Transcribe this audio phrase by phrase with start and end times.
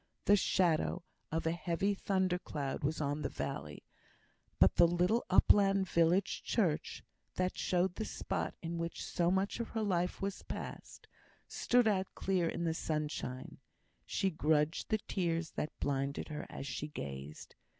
[0.25, 3.83] The shadow of a heavy thunder cloud was on the valley,
[4.57, 7.03] but the little upland village church
[7.35, 11.07] (that showed the spot in which so much of her life had passed)
[11.47, 13.59] stood out clear in the sunshine.
[14.07, 17.53] She grudged the tears that blinded her as she gazed.